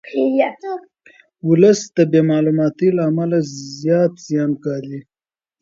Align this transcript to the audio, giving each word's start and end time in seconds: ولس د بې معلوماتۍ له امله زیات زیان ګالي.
ولس 1.49 1.79
د 1.95 1.99
بې 2.11 2.21
معلوماتۍ 2.29 2.89
له 2.97 3.01
امله 3.09 3.37
زیات 3.81 4.13
زیان 4.27 4.51
ګالي. 4.63 4.99